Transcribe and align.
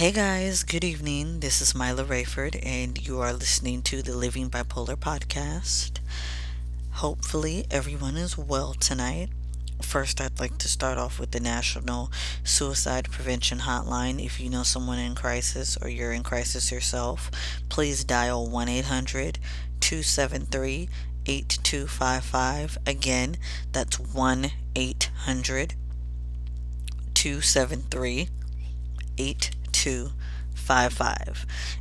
Hey 0.00 0.12
guys, 0.12 0.62
good 0.62 0.82
evening. 0.82 1.40
This 1.40 1.60
is 1.60 1.74
Myla 1.74 2.04
Rayford, 2.04 2.58
and 2.64 3.06
you 3.06 3.20
are 3.20 3.34
listening 3.34 3.82
to 3.82 4.00
the 4.00 4.16
Living 4.16 4.48
Bipolar 4.48 4.96
podcast. 4.96 5.98
Hopefully, 6.92 7.66
everyone 7.70 8.16
is 8.16 8.38
well 8.38 8.72
tonight. 8.72 9.28
First, 9.82 10.18
I'd 10.18 10.40
like 10.40 10.56
to 10.56 10.68
start 10.68 10.96
off 10.96 11.20
with 11.20 11.32
the 11.32 11.38
National 11.38 12.10
Suicide 12.42 13.10
Prevention 13.10 13.58
Hotline. 13.58 14.24
If 14.24 14.40
you 14.40 14.48
know 14.48 14.62
someone 14.62 14.98
in 14.98 15.14
crisis 15.14 15.76
or 15.82 15.90
you're 15.90 16.12
in 16.12 16.22
crisis 16.22 16.72
yourself, 16.72 17.30
please 17.68 18.02
dial 18.02 18.48
1 18.48 18.70
800 18.70 19.38
273 19.80 20.88
8255. 21.26 22.78
Again, 22.86 23.36
that's 23.70 24.00
1 24.00 24.50
800 24.74 25.74
273 27.12 28.28
8255. 29.18 29.59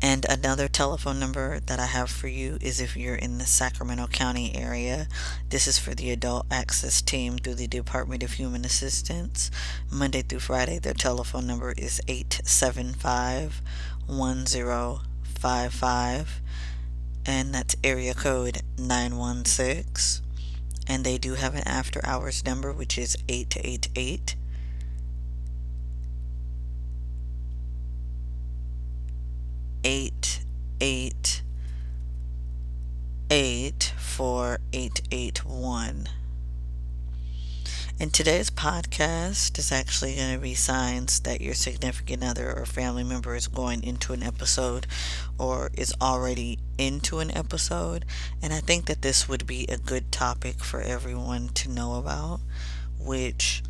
And 0.00 0.26
another 0.28 0.66
telephone 0.66 1.20
number 1.20 1.60
that 1.60 1.78
I 1.78 1.86
have 1.86 2.10
for 2.10 2.26
you 2.26 2.58
is 2.60 2.80
if 2.80 2.96
you're 2.96 3.14
in 3.14 3.38
the 3.38 3.46
Sacramento 3.46 4.08
County 4.08 4.56
area. 4.56 5.06
This 5.50 5.66
is 5.66 5.78
for 5.78 5.94
the 5.94 6.10
Adult 6.10 6.46
Access 6.50 7.02
Team 7.02 7.38
through 7.38 7.56
the 7.56 7.68
Department 7.68 8.22
of 8.22 8.32
Human 8.32 8.64
Assistance. 8.64 9.50
Monday 9.90 10.22
through 10.22 10.40
Friday, 10.40 10.78
their 10.78 10.94
telephone 10.94 11.46
number 11.46 11.74
is 11.76 12.00
875 12.08 13.60
1055. 14.06 16.40
And 17.24 17.54
that's 17.54 17.76
area 17.84 18.14
code 18.14 18.62
916. 18.78 20.24
And 20.88 21.04
they 21.04 21.18
do 21.18 21.34
have 21.34 21.54
an 21.54 21.68
after 21.68 22.00
hours 22.04 22.44
number, 22.44 22.72
which 22.72 22.98
is 22.98 23.16
888 23.28 24.34
eight 29.84 30.40
eight 30.80 31.42
eight 33.30 33.92
four 33.98 34.60
eight 34.72 35.02
eight 35.10 35.44
one. 35.44 36.08
And 37.98 38.12
today's 38.12 38.50
podcast 38.50 39.58
is 39.58 39.70
actually 39.72 40.16
going 40.16 40.34
to 40.34 40.40
be 40.40 40.54
signs 40.54 41.20
that 41.20 41.40
your 41.40 41.54
significant 41.54 42.24
other 42.24 42.52
or 42.52 42.64
family 42.64 43.04
member 43.04 43.34
is 43.34 43.48
going 43.48 43.84
into 43.84 44.12
an 44.12 44.22
episode 44.22 44.86
or 45.38 45.70
is 45.74 45.94
already 46.00 46.58
into 46.78 47.18
an 47.18 47.36
episode. 47.36 48.04
And 48.40 48.52
I 48.52 48.60
think 48.60 48.86
that 48.86 49.02
this 49.02 49.28
would 49.28 49.46
be 49.46 49.66
a 49.68 49.78
good 49.78 50.10
topic 50.10 50.64
for 50.64 50.80
everyone 50.80 51.48
to 51.50 51.70
know 51.70 51.96
about, 51.96 52.40
which, 52.98 53.62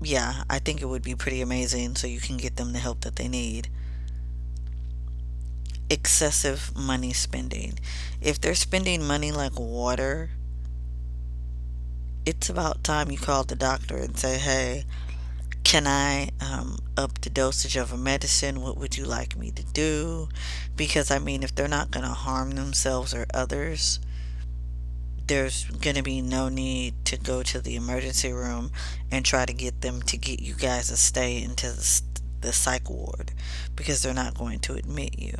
yeah, 0.00 0.44
I 0.48 0.58
think 0.58 0.80
it 0.80 0.86
would 0.86 1.02
be 1.02 1.14
pretty 1.14 1.40
amazing 1.40 1.96
so 1.96 2.06
you 2.06 2.20
can 2.20 2.36
get 2.36 2.56
them 2.56 2.72
the 2.72 2.78
help 2.78 3.02
that 3.02 3.16
they 3.16 3.28
need 3.28 3.68
excessive 5.90 6.74
money 6.76 7.12
spending. 7.12 7.78
If 8.20 8.40
they're 8.40 8.54
spending 8.54 9.04
money 9.04 9.32
like 9.32 9.58
water, 9.58 10.30
it's 12.24 12.48
about 12.48 12.84
time 12.84 13.10
you 13.10 13.18
call 13.18 13.42
the 13.42 13.56
doctor 13.56 13.96
and 13.96 14.16
say, 14.16 14.38
hey, 14.38 14.84
can 15.64 15.86
I 15.86 16.30
um, 16.40 16.78
up 16.96 17.20
the 17.20 17.30
dosage 17.30 17.76
of 17.76 17.92
a 17.92 17.96
medicine? 17.96 18.60
What 18.60 18.78
would 18.78 18.96
you 18.96 19.04
like 19.04 19.36
me 19.36 19.50
to 19.50 19.64
do? 19.64 20.28
Because, 20.76 21.10
I 21.10 21.18
mean, 21.18 21.42
if 21.42 21.54
they're 21.54 21.68
not 21.68 21.90
going 21.90 22.06
to 22.06 22.12
harm 22.12 22.52
themselves 22.52 23.12
or 23.12 23.26
others, 23.34 23.98
there's 25.26 25.64
going 25.64 25.96
to 25.96 26.02
be 26.02 26.22
no 26.22 26.48
need 26.48 27.04
to 27.04 27.16
go 27.16 27.42
to 27.42 27.60
the 27.60 27.76
emergency 27.76 28.32
room 28.32 28.70
and 29.10 29.24
try 29.24 29.44
to 29.44 29.52
get 29.52 29.80
them 29.80 30.02
to 30.02 30.16
get 30.16 30.40
you 30.40 30.54
guys 30.54 30.88
to 30.88 30.96
stay 30.96 31.42
into 31.42 31.68
the, 31.68 32.02
the 32.40 32.52
psych 32.52 32.88
ward 32.90 33.32
because 33.76 34.02
they're 34.02 34.14
not 34.14 34.36
going 34.36 34.58
to 34.60 34.74
admit 34.74 35.18
you 35.18 35.34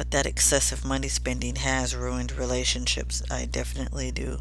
but 0.00 0.12
that 0.12 0.24
excessive 0.24 0.82
money 0.82 1.08
spending 1.08 1.56
has 1.56 1.94
ruined 1.94 2.32
relationships. 2.32 3.22
I 3.30 3.44
definitely 3.44 4.10
do 4.10 4.38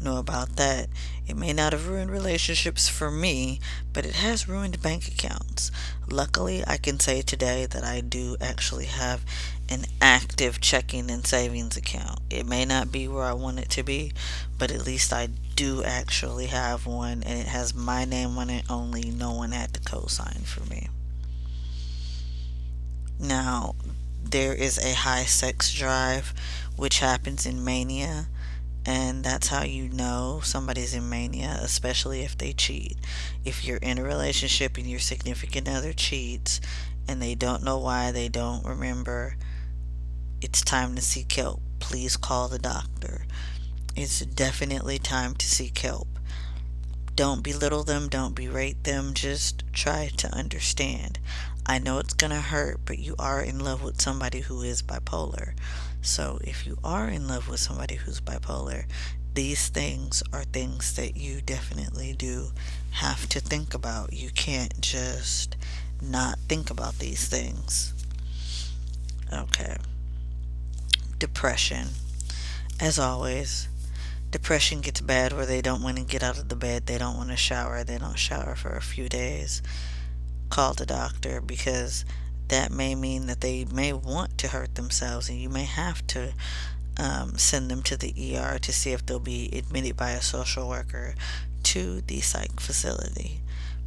know 0.00 0.18
about 0.18 0.54
that. 0.54 0.88
It 1.26 1.36
may 1.36 1.52
not 1.52 1.72
have 1.72 1.88
ruined 1.88 2.12
relationships 2.12 2.88
for 2.88 3.10
me, 3.10 3.58
but 3.92 4.06
it 4.06 4.14
has 4.14 4.46
ruined 4.46 4.80
bank 4.80 5.08
accounts. 5.08 5.72
Luckily, 6.08 6.62
I 6.64 6.76
can 6.76 7.00
say 7.00 7.22
today 7.22 7.66
that 7.66 7.82
I 7.82 8.02
do 8.02 8.36
actually 8.40 8.84
have 8.84 9.24
an 9.68 9.86
active 10.00 10.60
checking 10.60 11.10
and 11.10 11.26
savings 11.26 11.76
account. 11.76 12.20
It 12.30 12.46
may 12.46 12.64
not 12.64 12.92
be 12.92 13.08
where 13.08 13.24
I 13.24 13.32
want 13.32 13.58
it 13.58 13.70
to 13.70 13.82
be, 13.82 14.12
but 14.58 14.70
at 14.70 14.86
least 14.86 15.12
I 15.12 15.30
do 15.56 15.82
actually 15.82 16.46
have 16.46 16.86
one 16.86 17.24
and 17.24 17.36
it 17.36 17.48
has 17.48 17.74
my 17.74 18.04
name 18.04 18.38
on 18.38 18.48
it 18.48 18.64
only. 18.70 19.10
No 19.10 19.32
one 19.32 19.50
had 19.50 19.74
to 19.74 19.80
co 19.80 20.06
sign 20.06 20.42
for 20.44 20.64
me. 20.70 20.86
Now, 23.18 23.74
there 24.22 24.54
is 24.54 24.78
a 24.78 24.94
high 24.94 25.24
sex 25.24 25.72
drive, 25.72 26.34
which 26.76 27.00
happens 27.00 27.46
in 27.46 27.64
mania. 27.64 28.28
And 28.86 29.22
that's 29.22 29.48
how 29.48 29.62
you 29.62 29.88
know 29.90 30.40
somebody's 30.42 30.94
in 30.94 31.08
mania, 31.08 31.58
especially 31.60 32.22
if 32.22 32.38
they 32.38 32.52
cheat. 32.52 32.96
If 33.44 33.64
you're 33.64 33.76
in 33.78 33.98
a 33.98 34.02
relationship 34.02 34.78
and 34.78 34.86
your 34.86 35.00
significant 35.00 35.68
other 35.68 35.92
cheats 35.92 36.60
and 37.06 37.20
they 37.20 37.34
don't 37.34 37.62
know 37.62 37.78
why, 37.78 38.10
they 38.10 38.28
don't 38.28 38.64
remember, 38.64 39.36
it's 40.40 40.62
time 40.62 40.94
to 40.94 41.02
seek 41.02 41.32
help. 41.32 41.60
Please 41.78 42.16
call 42.16 42.48
the 42.48 42.58
doctor. 42.58 43.26
It's 43.94 44.20
definitely 44.20 44.98
time 44.98 45.34
to 45.34 45.46
seek 45.46 45.78
help. 45.78 46.08
Don't 47.14 47.42
belittle 47.42 47.84
them, 47.84 48.08
don't 48.08 48.34
berate 48.34 48.84
them, 48.84 49.12
just 49.12 49.62
try 49.74 50.10
to 50.16 50.34
understand. 50.34 51.18
I 51.66 51.78
know 51.78 51.98
it's 51.98 52.14
going 52.14 52.30
to 52.30 52.40
hurt, 52.40 52.80
but 52.84 52.98
you 52.98 53.14
are 53.18 53.40
in 53.40 53.58
love 53.58 53.82
with 53.82 54.00
somebody 54.00 54.40
who 54.40 54.62
is 54.62 54.82
bipolar. 54.82 55.52
So 56.02 56.38
if 56.42 56.66
you 56.66 56.78
are 56.82 57.08
in 57.08 57.28
love 57.28 57.48
with 57.48 57.60
somebody 57.60 57.96
who's 57.96 58.20
bipolar, 58.20 58.84
these 59.34 59.68
things 59.68 60.22
are 60.32 60.44
things 60.44 60.94
that 60.96 61.16
you 61.16 61.40
definitely 61.40 62.12
do 62.12 62.48
have 62.92 63.28
to 63.28 63.40
think 63.40 63.74
about. 63.74 64.12
You 64.12 64.30
can't 64.30 64.80
just 64.80 65.56
not 66.02 66.38
think 66.48 66.70
about 66.70 66.98
these 66.98 67.28
things. 67.28 67.92
Okay. 69.32 69.76
Depression. 71.18 71.88
As 72.80 72.98
always, 72.98 73.68
depression 74.30 74.80
gets 74.80 75.02
bad 75.02 75.32
where 75.32 75.46
they 75.46 75.60
don't 75.60 75.82
want 75.82 75.98
to 75.98 76.02
get 76.02 76.22
out 76.22 76.38
of 76.38 76.48
the 76.48 76.56
bed, 76.56 76.86
they 76.86 76.98
don't 76.98 77.16
want 77.16 77.28
to 77.28 77.36
shower, 77.36 77.84
they 77.84 77.98
don't 77.98 78.18
shower 78.18 78.56
for 78.56 78.70
a 78.70 78.82
few 78.82 79.08
days 79.08 79.62
call 80.50 80.74
the 80.74 80.86
doctor 80.86 81.40
because 81.40 82.04
that 82.48 82.70
may 82.70 82.94
mean 82.94 83.26
that 83.26 83.40
they 83.40 83.64
may 83.64 83.92
want 83.92 84.36
to 84.38 84.48
hurt 84.48 84.74
themselves 84.74 85.28
and 85.28 85.38
you 85.38 85.48
may 85.48 85.64
have 85.64 86.04
to 86.08 86.32
um, 86.98 87.38
send 87.38 87.70
them 87.70 87.82
to 87.82 87.96
the 87.96 88.36
ER 88.36 88.58
to 88.58 88.72
see 88.72 88.90
if 88.92 89.06
they'll 89.06 89.20
be 89.20 89.48
admitted 89.52 89.96
by 89.96 90.10
a 90.10 90.20
social 90.20 90.68
worker 90.68 91.14
to 91.62 92.00
the 92.02 92.20
psych 92.20 92.60
facility. 92.60 93.40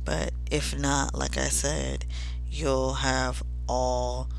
But 0.05 0.33
if 0.49 0.77
not, 0.77 1.13
like 1.13 1.37
I 1.37 1.49
said, 1.49 2.05
you'll 2.49 2.95
have 2.95 3.43
all 3.67 4.29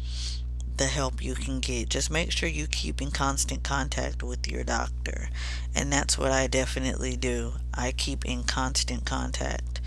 the 0.76 0.86
help 0.86 1.22
you 1.22 1.34
can 1.34 1.60
get. 1.60 1.88
Just 1.88 2.10
make 2.10 2.32
sure 2.32 2.48
you 2.48 2.66
keep 2.66 3.00
in 3.00 3.10
constant 3.10 3.62
contact 3.62 4.22
with 4.22 4.50
your 4.50 4.64
doctor. 4.64 5.28
And 5.74 5.92
that's 5.92 6.18
what 6.18 6.32
I 6.32 6.46
definitely 6.46 7.16
do. 7.16 7.54
I 7.72 7.92
keep 7.92 8.24
in 8.24 8.44
constant 8.44 9.04
contact 9.04 9.80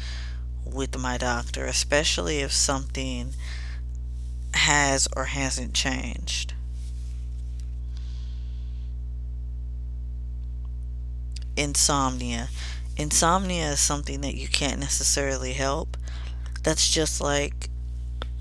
with 0.73 0.97
my 0.97 1.17
doctor, 1.17 1.65
especially 1.65 2.39
if 2.39 2.51
something 2.51 3.33
has 4.53 5.07
or 5.15 5.25
hasn't 5.25 5.73
changed. 5.73 6.53
Insomnia. 11.55 12.49
Insomnia 12.95 13.71
is 13.71 13.79
something 13.79 14.21
that 14.21 14.35
you 14.35 14.47
can't 14.47 14.79
necessarily 14.79 15.53
help. 15.53 15.97
That's 16.63 16.89
just 16.89 17.21
like 17.21 17.69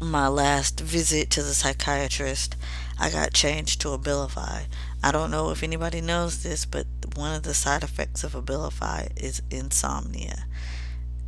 my 0.01 0.29
last 0.29 0.81
visit 0.81 1.31
to 1.31 1.43
the 1.43 1.55
psychiatrist. 1.55 2.57
I 2.99 3.11
got 3.11 3.33
changed 3.33 3.81
to 3.83 3.89
Abilify. 3.89 4.67
I 5.03 5.13
don't 5.13 5.31
know 5.31 5.51
if 5.51 5.63
anybody 5.63 6.01
knows 6.01 6.43
this, 6.43 6.65
but 6.65 6.87
one 7.15 7.35
of 7.35 7.43
the 7.43 7.55
side 7.55 7.83
effects 7.83 8.25
of 8.25 8.33
Abilify 8.33 9.11
is 9.17 9.43
insomnia. 9.51 10.47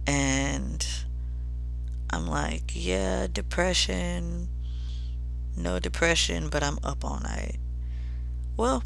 And 0.09 0.87
I'm 2.09 2.27
like, 2.27 2.73
yeah, 2.73 3.27
depression. 3.31 4.49
No 5.55 5.79
depression, 5.79 6.49
but 6.49 6.63
I'm 6.63 6.79
up 6.83 7.05
all 7.05 7.21
night. 7.21 7.59
Well, 8.57 8.83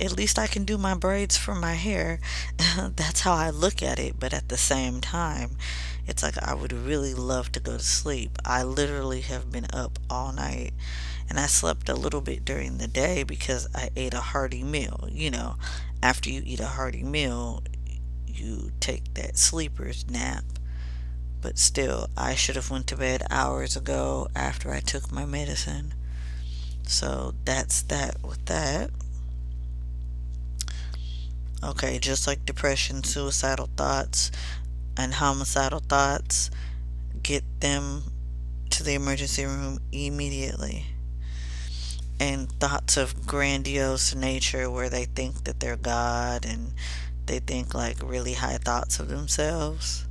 at 0.00 0.16
least 0.16 0.40
I 0.40 0.48
can 0.48 0.64
do 0.64 0.76
my 0.76 0.94
braids 0.94 1.36
for 1.36 1.54
my 1.54 1.74
hair. 1.74 2.18
That's 2.96 3.20
how 3.20 3.34
I 3.34 3.50
look 3.50 3.80
at 3.80 4.00
it. 4.00 4.18
But 4.18 4.34
at 4.34 4.48
the 4.48 4.56
same 4.56 5.00
time, 5.00 5.56
it's 6.04 6.24
like 6.24 6.42
I 6.42 6.54
would 6.54 6.72
really 6.72 7.14
love 7.14 7.52
to 7.52 7.60
go 7.60 7.76
to 7.76 7.84
sleep. 7.84 8.36
I 8.44 8.64
literally 8.64 9.20
have 9.20 9.52
been 9.52 9.68
up 9.72 10.00
all 10.10 10.32
night. 10.32 10.72
And 11.28 11.38
I 11.38 11.46
slept 11.46 11.88
a 11.88 11.94
little 11.94 12.20
bit 12.20 12.44
during 12.44 12.78
the 12.78 12.88
day 12.88 13.22
because 13.22 13.68
I 13.72 13.90
ate 13.94 14.14
a 14.14 14.20
hearty 14.20 14.64
meal. 14.64 15.08
You 15.12 15.30
know, 15.30 15.54
after 16.02 16.28
you 16.28 16.42
eat 16.44 16.58
a 16.58 16.66
hearty 16.66 17.04
meal, 17.04 17.62
you 18.34 18.72
take 18.80 19.14
that 19.14 19.36
sleeper's 19.36 20.08
nap 20.10 20.44
But 21.40 21.58
still, 21.58 22.08
I 22.16 22.34
should 22.34 22.56
have 22.56 22.70
went 22.70 22.86
to 22.88 22.96
bed 22.96 23.22
hours 23.30 23.76
ago 23.76 24.28
after 24.36 24.72
I 24.72 24.80
took 24.80 25.10
my 25.10 25.24
medicine. 25.24 25.94
So 26.86 27.34
that's 27.44 27.82
that 27.82 28.22
with 28.22 28.44
that. 28.46 28.90
Okay, 31.62 31.98
just 31.98 32.26
like 32.26 32.44
depression, 32.46 33.04
suicidal 33.04 33.68
thoughts, 33.76 34.30
and 34.96 35.14
homicidal 35.14 35.80
thoughts, 35.80 36.50
get 37.22 37.44
them 37.60 38.04
to 38.70 38.82
the 38.82 38.94
emergency 38.94 39.44
room 39.44 39.78
immediately. 39.92 40.86
And 42.18 42.52
thoughts 42.60 42.96
of 42.98 43.26
grandiose 43.26 44.14
nature 44.14 44.70
where 44.70 44.90
they 44.90 45.06
think 45.06 45.44
that 45.44 45.60
they're 45.60 45.76
God 45.76 46.44
and 46.44 46.72
they 47.26 47.38
think 47.38 47.74
like 47.74 47.96
really 48.02 48.34
high 48.34 48.58
thoughts 48.58 48.98
of 49.00 49.08
themselves. 49.08 50.06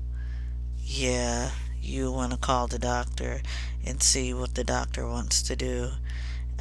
Yeah, 0.82 1.52
you 1.82 2.12
want 2.12 2.32
to 2.32 2.38
call 2.38 2.68
the 2.68 2.80
doctor 2.80 3.42
and 3.86 4.02
see 4.02 4.34
what 4.34 4.56
the 4.56 4.64
doctor 4.64 5.08
wants 5.08 5.42
to 5.44 5.56
do. 5.56 5.92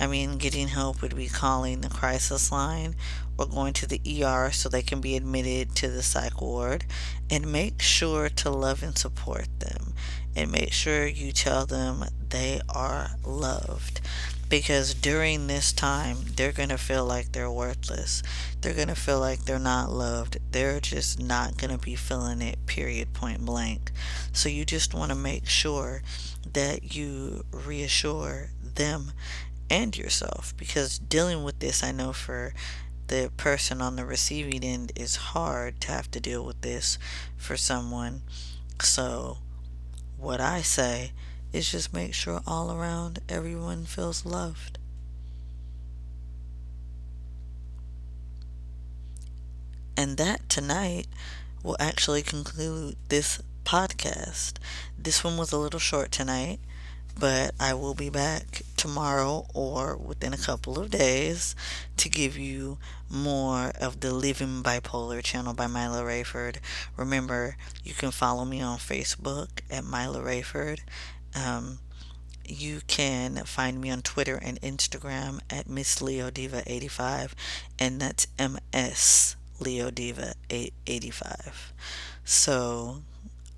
I 0.00 0.06
mean, 0.06 0.38
getting 0.38 0.68
help 0.68 1.02
would 1.02 1.16
be 1.16 1.28
calling 1.28 1.80
the 1.80 1.88
crisis 1.88 2.52
line 2.52 2.94
or 3.36 3.46
going 3.46 3.72
to 3.74 3.86
the 3.86 4.00
ER 4.22 4.50
so 4.52 4.68
they 4.68 4.82
can 4.82 5.00
be 5.00 5.16
admitted 5.16 5.74
to 5.76 5.88
the 5.88 6.02
psych 6.02 6.40
ward. 6.40 6.84
And 7.30 7.50
make 7.50 7.82
sure 7.82 8.28
to 8.28 8.50
love 8.50 8.82
and 8.82 8.96
support 8.96 9.48
them. 9.58 9.94
And 10.36 10.52
make 10.52 10.72
sure 10.72 11.06
you 11.06 11.32
tell 11.32 11.66
them 11.66 12.04
they 12.28 12.60
are 12.68 13.10
loved. 13.24 14.00
Because 14.48 14.94
during 14.94 15.46
this 15.46 15.72
time, 15.72 16.18
they're 16.36 16.52
going 16.52 16.70
to 16.70 16.78
feel 16.78 17.04
like 17.04 17.32
they're 17.32 17.50
worthless. 17.50 18.22
They're 18.60 18.74
going 18.74 18.88
to 18.88 18.94
feel 18.94 19.20
like 19.20 19.44
they're 19.44 19.58
not 19.58 19.90
loved. 19.90 20.38
They're 20.52 20.80
just 20.80 21.20
not 21.20 21.58
going 21.58 21.70
to 21.70 21.78
be 21.78 21.94
feeling 21.94 22.40
it, 22.40 22.64
period, 22.66 23.12
point 23.12 23.44
blank. 23.44 23.92
So 24.32 24.48
you 24.48 24.64
just 24.64 24.94
want 24.94 25.10
to 25.10 25.16
make 25.16 25.46
sure 25.46 26.02
that 26.52 26.94
you 26.94 27.44
reassure 27.52 28.50
them 28.62 29.12
and 29.70 29.96
yourself 29.96 30.54
because 30.56 30.98
dealing 30.98 31.44
with 31.44 31.58
this, 31.58 31.84
I 31.84 31.92
know 31.92 32.12
for 32.12 32.54
the 33.08 33.30
person 33.36 33.80
on 33.82 33.96
the 33.96 34.04
receiving 34.04 34.62
end 34.62 34.92
is 34.94 35.16
hard 35.16 35.80
to 35.82 35.92
have 35.92 36.10
to 36.12 36.20
deal 36.20 36.44
with 36.44 36.60
this 36.60 36.98
for 37.36 37.56
someone. 37.56 38.22
So, 38.80 39.38
what 40.16 40.40
I 40.40 40.62
say 40.62 41.12
is 41.52 41.70
just 41.70 41.92
make 41.92 42.14
sure 42.14 42.40
all 42.46 42.72
around 42.72 43.20
everyone 43.28 43.84
feels 43.84 44.24
loved. 44.24 44.78
And 49.96 50.16
that 50.16 50.48
tonight 50.48 51.06
will 51.62 51.76
actually 51.80 52.22
conclude 52.22 52.96
this 53.08 53.42
podcast. 53.64 54.54
This 54.96 55.24
one 55.24 55.36
was 55.36 55.52
a 55.52 55.58
little 55.58 55.80
short 55.80 56.12
tonight 56.12 56.60
but 57.18 57.52
I 57.58 57.74
will 57.74 57.94
be 57.94 58.10
back 58.10 58.62
tomorrow 58.76 59.46
or 59.52 59.96
within 59.96 60.32
a 60.32 60.38
couple 60.38 60.78
of 60.78 60.90
days 60.90 61.56
to 61.96 62.08
give 62.08 62.38
you 62.38 62.78
more 63.10 63.72
of 63.80 64.00
the 64.00 64.12
Living 64.14 64.62
Bipolar 64.62 65.22
channel 65.22 65.52
by 65.52 65.66
Mila 65.66 66.02
Rayford. 66.02 66.58
Remember, 66.96 67.56
you 67.82 67.92
can 67.92 68.12
follow 68.12 68.44
me 68.44 68.60
on 68.60 68.78
Facebook 68.78 69.48
at 69.68 69.84
Mila 69.84 70.20
Rayford. 70.20 70.80
Um, 71.34 71.78
you 72.46 72.80
can 72.86 73.36
find 73.44 73.80
me 73.80 73.90
on 73.90 74.02
Twitter 74.02 74.36
and 74.36 74.60
Instagram 74.62 75.40
at 75.50 75.68
Miss 75.68 76.00
Leo 76.00 76.30
Diva 76.30 76.62
85 76.66 77.34
and 77.78 78.00
that's 78.00 78.26
MS 78.38 79.36
Leo 79.60 79.90
Diva 79.90 80.34
85. 80.50 81.72
So 82.24 83.02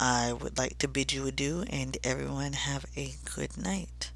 I 0.00 0.32
would 0.32 0.58
like 0.58 0.78
to 0.78 0.88
bid 0.88 1.12
you 1.12 1.26
adieu 1.26 1.64
and 1.68 1.96
everyone 2.02 2.54
have 2.54 2.86
a 2.96 3.14
good 3.34 3.56
night. 3.56 4.10